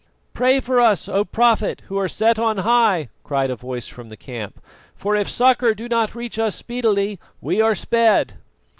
"Pray 0.33 0.59
for 0.59 0.79
us, 0.79 1.07
O 1.07 1.23
Prophet 1.23 1.83
who 1.85 1.95
are 1.99 2.07
set 2.07 2.39
on 2.39 2.57
high!" 2.57 3.09
cried 3.23 3.51
a 3.51 3.55
voice 3.55 3.87
from 3.87 4.09
the 4.09 4.17
camp, 4.17 4.59
"for 4.95 5.15
if 5.15 5.29
succour 5.29 5.75
do 5.75 5.87
not 5.87 6.15
reach 6.15 6.39
us 6.39 6.55
speedily, 6.55 7.19
we 7.39 7.61
are 7.61 7.75
sped." 7.75 8.33